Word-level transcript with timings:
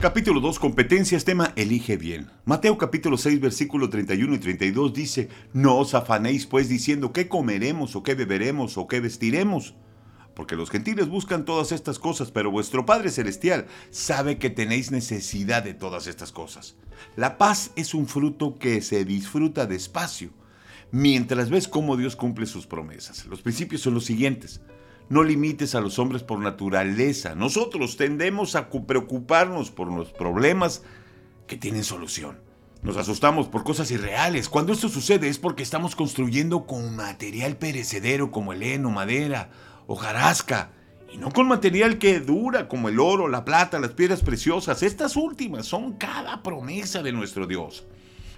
Capítulo 0.00 0.38
2, 0.38 0.60
competencias, 0.60 1.24
tema 1.24 1.52
Elige 1.56 1.96
bien. 1.96 2.30
Mateo 2.44 2.78
capítulo 2.78 3.18
6, 3.18 3.40
versículo 3.40 3.90
31 3.90 4.36
y 4.36 4.38
32 4.38 4.94
dice, 4.94 5.28
No 5.52 5.76
os 5.76 5.92
afanéis 5.92 6.46
pues 6.46 6.68
diciendo 6.68 7.12
qué 7.12 7.26
comeremos 7.26 7.96
o 7.96 8.04
qué 8.04 8.14
beberemos 8.14 8.78
o 8.78 8.86
qué 8.86 9.00
vestiremos, 9.00 9.74
porque 10.36 10.54
los 10.54 10.70
gentiles 10.70 11.08
buscan 11.08 11.44
todas 11.44 11.72
estas 11.72 11.98
cosas, 11.98 12.30
pero 12.30 12.52
vuestro 12.52 12.86
Padre 12.86 13.10
Celestial 13.10 13.66
sabe 13.90 14.38
que 14.38 14.50
tenéis 14.50 14.92
necesidad 14.92 15.64
de 15.64 15.74
todas 15.74 16.06
estas 16.06 16.30
cosas. 16.30 16.76
La 17.16 17.36
paz 17.36 17.72
es 17.74 17.92
un 17.92 18.06
fruto 18.06 18.56
que 18.56 18.80
se 18.82 19.04
disfruta 19.04 19.66
despacio, 19.66 20.30
mientras 20.92 21.50
ves 21.50 21.66
cómo 21.66 21.96
Dios 21.96 22.14
cumple 22.14 22.46
sus 22.46 22.68
promesas. 22.68 23.26
Los 23.26 23.42
principios 23.42 23.80
son 23.80 23.94
los 23.94 24.04
siguientes. 24.04 24.60
No 25.08 25.22
limites 25.22 25.74
a 25.74 25.80
los 25.80 25.98
hombres 25.98 26.22
por 26.22 26.38
naturaleza. 26.38 27.34
Nosotros 27.34 27.96
tendemos 27.96 28.54
a 28.56 28.68
preocuparnos 28.68 29.70
por 29.70 29.90
los 29.90 30.12
problemas 30.12 30.82
que 31.46 31.56
tienen 31.56 31.84
solución. 31.84 32.40
Nos 32.82 32.96
asustamos 32.96 33.48
por 33.48 33.64
cosas 33.64 33.90
irreales. 33.90 34.48
Cuando 34.48 34.72
esto 34.72 34.88
sucede 34.88 35.28
es 35.28 35.38
porque 35.38 35.62
estamos 35.62 35.96
construyendo 35.96 36.66
con 36.66 36.94
material 36.94 37.56
perecedero 37.56 38.30
como 38.30 38.52
el 38.52 38.62
heno, 38.62 38.90
madera, 38.90 39.50
hojarasca, 39.86 40.70
y 41.12 41.16
no 41.16 41.30
con 41.30 41.48
material 41.48 41.98
que 41.98 42.20
dura 42.20 42.68
como 42.68 42.88
el 42.88 43.00
oro, 43.00 43.28
la 43.28 43.44
plata, 43.44 43.80
las 43.80 43.92
piedras 43.92 44.20
preciosas. 44.20 44.82
Estas 44.82 45.16
últimas 45.16 45.66
son 45.66 45.94
cada 45.94 46.42
promesa 46.42 47.02
de 47.02 47.12
nuestro 47.12 47.46
Dios. 47.46 47.86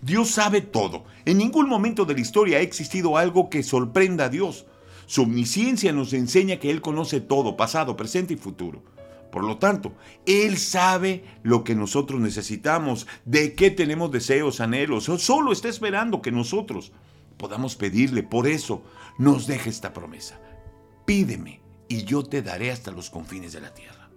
Dios 0.00 0.30
sabe 0.30 0.62
todo. 0.62 1.04
En 1.24 1.38
ningún 1.38 1.68
momento 1.68 2.04
de 2.04 2.14
la 2.14 2.20
historia 2.20 2.58
ha 2.58 2.62
existido 2.62 3.16
algo 3.16 3.50
que 3.50 3.62
sorprenda 3.62 4.24
a 4.24 4.28
Dios. 4.30 4.66
Su 5.06 5.22
omnisciencia 5.22 5.92
nos 5.92 6.12
enseña 6.12 6.58
que 6.58 6.70
Él 6.70 6.80
conoce 6.80 7.20
todo, 7.20 7.56
pasado, 7.56 7.96
presente 7.96 8.34
y 8.34 8.36
futuro. 8.36 8.82
Por 9.30 9.44
lo 9.44 9.58
tanto, 9.58 9.92
Él 10.26 10.58
sabe 10.58 11.24
lo 11.42 11.64
que 11.64 11.74
nosotros 11.74 12.20
necesitamos, 12.20 13.06
de 13.24 13.54
qué 13.54 13.70
tenemos 13.70 14.12
deseos, 14.12 14.60
anhelos. 14.60 15.10
Solo 15.18 15.50
está 15.50 15.68
esperando 15.68 16.22
que 16.22 16.30
nosotros 16.30 16.92
podamos 17.36 17.74
pedirle. 17.74 18.22
Por 18.22 18.46
eso 18.46 18.84
nos 19.18 19.46
deja 19.46 19.70
esta 19.70 19.92
promesa. 19.92 20.40
Pídeme 21.04 21.60
y 21.88 22.04
yo 22.04 22.22
te 22.22 22.42
daré 22.42 22.70
hasta 22.70 22.92
los 22.92 23.10
confines 23.10 23.52
de 23.52 23.60
la 23.60 23.74
tierra. 23.74 24.08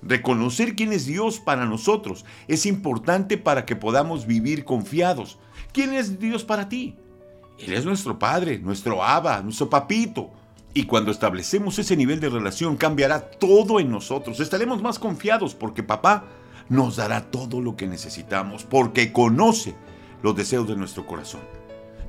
Reconocer 0.00 0.74
quién 0.74 0.92
es 0.92 1.06
Dios 1.06 1.38
para 1.38 1.64
nosotros 1.64 2.24
es 2.48 2.66
importante 2.66 3.38
para 3.38 3.64
que 3.64 3.76
podamos 3.76 4.26
vivir 4.26 4.64
confiados. 4.64 5.38
¿Quién 5.72 5.92
es 5.92 6.18
Dios 6.18 6.44
para 6.44 6.68
ti? 6.68 6.96
Él 7.64 7.72
es 7.74 7.84
nuestro 7.84 8.18
Padre, 8.18 8.58
nuestro 8.58 9.04
Abba, 9.04 9.40
nuestro 9.40 9.70
Papito. 9.70 10.30
Y 10.74 10.84
cuando 10.84 11.10
establecemos 11.10 11.78
ese 11.78 11.96
nivel 11.96 12.18
de 12.18 12.28
relación 12.28 12.76
cambiará 12.76 13.20
todo 13.20 13.78
en 13.78 13.90
nosotros. 13.90 14.40
Estaremos 14.40 14.82
más 14.82 14.98
confiados 14.98 15.54
porque 15.54 15.82
papá 15.82 16.24
nos 16.68 16.96
dará 16.96 17.30
todo 17.30 17.60
lo 17.60 17.76
que 17.76 17.86
necesitamos 17.86 18.64
porque 18.64 19.12
conoce 19.12 19.74
los 20.22 20.34
deseos 20.34 20.66
de 20.66 20.76
nuestro 20.76 21.06
corazón. 21.06 21.42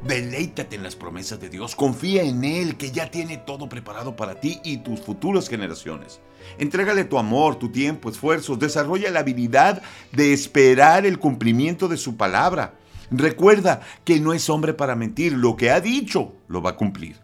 Deleítate 0.07 0.75
en 0.75 0.83
las 0.83 0.95
promesas 0.97 1.39
de 1.39 1.49
Dios, 1.49 1.75
confía 1.75 2.23
en 2.23 2.43
Él 2.43 2.75
que 2.75 2.91
ya 2.91 3.09
tiene 3.09 3.37
todo 3.37 3.69
preparado 3.69 4.15
para 4.15 4.35
ti 4.35 4.59
y 4.63 4.77
tus 4.77 4.99
futuras 4.99 5.47
generaciones. 5.47 6.19
Entrégale 6.57 7.05
tu 7.05 7.17
amor, 7.17 7.55
tu 7.55 7.69
tiempo, 7.69 8.09
esfuerzos, 8.09 8.59
desarrolla 8.59 9.11
la 9.11 9.21
habilidad 9.21 9.81
de 10.11 10.33
esperar 10.33 11.05
el 11.05 11.19
cumplimiento 11.19 11.87
de 11.87 11.95
su 11.95 12.17
palabra. 12.17 12.73
Recuerda 13.11 13.81
que 14.03 14.19
no 14.19 14.33
es 14.33 14.49
hombre 14.49 14.73
para 14.73 14.95
mentir, 14.95 15.33
lo 15.33 15.55
que 15.55 15.71
ha 15.71 15.81
dicho 15.81 16.33
lo 16.47 16.61
va 16.61 16.71
a 16.71 16.75
cumplir. 16.75 17.17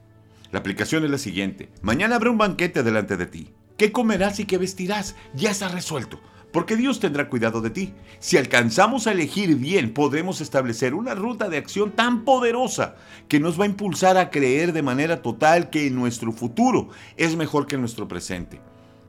La 0.51 0.59
aplicación 0.59 1.03
es 1.03 1.12
la 1.12 1.17
siguiente. 1.17 1.69
Mañana 1.81 2.16
habrá 2.16 2.31
un 2.31 2.38
banquete 2.38 2.84
delante 2.84 3.17
de 3.17 3.25
ti. 3.28 3.50
¿Qué 3.78 3.91
comerás 3.91 4.39
y 4.39 4.45
qué 4.45 4.57
vestirás? 4.57 5.16
Ya 5.34 5.51
está 5.51 5.69
resuelto, 5.69 6.19
porque 6.51 6.75
Dios 6.75 7.00
tendrá 7.00 7.29
cuidado 7.29 7.62
de 7.62 7.69
ti. 7.69 7.94
Si 8.19 8.35
alcanzamos 8.35 9.07
a 9.07 9.12
elegir 9.12 9.56
bien, 9.56 9.94
podremos 9.94 10.41
establecer 10.41 10.94
una 10.94 11.16
ruta 11.16 11.50
de 11.50 11.57
acción 11.57 11.91
tan 11.91 12.25
poderosa 12.25 12.95
que 13.28 13.39
nos 13.39 13.59
va 13.59 13.63
a 13.63 13.68
impulsar 13.68 14.18
a 14.18 14.31
creer 14.31 14.73
de 14.73 14.81
manera 14.81 15.22
total 15.22 15.69
que 15.69 15.89
nuestro 15.91 16.31
futuro 16.31 16.89
es 17.16 17.35
mejor 17.35 17.68
que 17.68 17.78
nuestro 17.78 18.07
presente. 18.07 18.59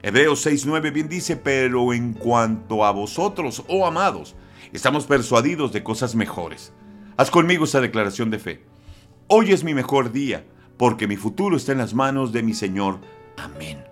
Hebreos 0.03 0.47
6.9 0.47 0.93
bien 0.93 1.09
dice, 1.09 1.37
pero 1.37 1.93
en 1.93 2.13
cuanto 2.13 2.85
a 2.85 2.91
vosotros, 2.91 3.65
oh 3.67 3.87
amados, 3.87 4.35
estamos 4.73 5.07
persuadidos 5.07 5.73
de 5.73 5.83
cosas 5.83 6.15
mejores. 6.15 6.73
Haz 7.17 7.31
conmigo 7.31 7.65
esta 7.65 7.81
declaración 7.81 8.31
de 8.31 8.39
fe. 8.39 8.65
Hoy 9.27 9.53
es 9.53 9.65
mi 9.65 9.75
mejor 9.75 10.13
día, 10.13 10.45
porque 10.77 11.07
mi 11.07 11.17
futuro 11.17 11.57
está 11.57 11.73
en 11.73 11.79
las 11.79 11.95
manos 11.95 12.33
de 12.33 12.43
mi 12.43 12.55
Señor. 12.55 13.01
Amén. 13.37 13.85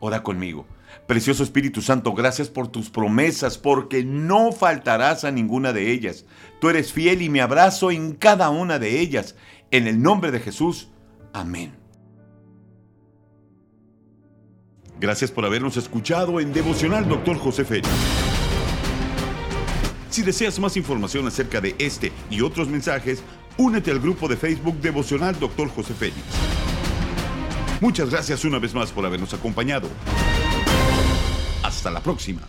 Ora 0.00 0.22
conmigo. 0.22 0.66
Precioso 1.06 1.42
Espíritu 1.42 1.82
Santo, 1.82 2.14
gracias 2.14 2.48
por 2.48 2.68
tus 2.68 2.88
promesas, 2.88 3.58
porque 3.58 4.04
no 4.04 4.52
faltarás 4.52 5.24
a 5.24 5.30
ninguna 5.30 5.72
de 5.72 5.90
ellas. 5.90 6.24
Tú 6.60 6.68
eres 6.68 6.92
fiel 6.92 7.22
y 7.22 7.28
me 7.28 7.40
abrazo 7.40 7.90
en 7.90 8.14
cada 8.14 8.50
una 8.50 8.78
de 8.78 9.00
ellas. 9.00 9.36
En 9.70 9.86
el 9.86 10.00
nombre 10.00 10.30
de 10.30 10.40
Jesús. 10.40 10.88
Amén. 11.32 11.72
Gracias 15.00 15.30
por 15.30 15.44
habernos 15.46 15.76
escuchado 15.76 16.40
en 16.40 16.52
Devocional 16.52 17.08
Doctor 17.08 17.38
José 17.38 17.64
Félix. 17.64 17.88
Si 20.10 20.22
deseas 20.22 20.58
más 20.58 20.76
información 20.76 21.26
acerca 21.28 21.60
de 21.60 21.76
este 21.78 22.12
y 22.30 22.40
otros 22.40 22.68
mensajes, 22.68 23.22
únete 23.56 23.92
al 23.92 24.00
grupo 24.00 24.26
de 24.26 24.36
Facebook 24.36 24.80
Devocional 24.80 25.38
Dr. 25.38 25.68
José 25.68 25.94
Félix. 25.94 26.18
Muchas 27.80 28.10
gracias 28.10 28.44
una 28.44 28.58
vez 28.58 28.74
más 28.74 28.90
por 28.90 29.06
habernos 29.06 29.32
acompañado. 29.32 29.88
Hasta 31.62 31.90
la 31.90 32.00
próxima. 32.00 32.42